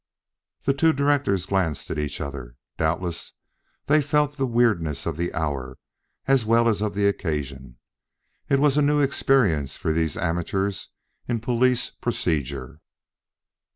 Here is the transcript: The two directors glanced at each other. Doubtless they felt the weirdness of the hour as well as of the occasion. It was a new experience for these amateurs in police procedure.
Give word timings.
The 0.63 0.73
two 0.73 0.93
directors 0.93 1.45
glanced 1.45 1.91
at 1.91 1.99
each 1.99 2.19
other. 2.19 2.55
Doubtless 2.75 3.33
they 3.85 4.01
felt 4.01 4.35
the 4.35 4.47
weirdness 4.47 5.05
of 5.05 5.15
the 5.15 5.31
hour 5.31 5.77
as 6.25 6.43
well 6.43 6.67
as 6.67 6.81
of 6.81 6.95
the 6.95 7.05
occasion. 7.07 7.77
It 8.49 8.57
was 8.59 8.77
a 8.77 8.81
new 8.81 8.99
experience 8.99 9.77
for 9.77 9.91
these 9.91 10.17
amateurs 10.17 10.89
in 11.27 11.39
police 11.39 11.91
procedure. 11.91 12.81